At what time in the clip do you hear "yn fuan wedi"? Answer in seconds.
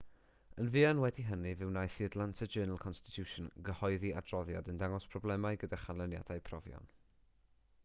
0.61-1.25